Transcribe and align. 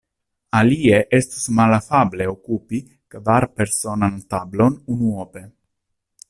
Alie, 0.59 1.01
estus 1.17 1.43
malafable 1.59 2.27
okupi 2.31 2.81
kvarpersonan 3.17 4.17
tablon 4.35 4.81
unuope. 4.97 5.47